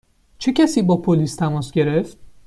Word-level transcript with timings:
چه 0.37 0.53
کسی 0.53 0.81
با 0.81 0.97
پلیس 1.01 1.35
تماس 1.35 1.71
گرفت؟ 1.71 2.17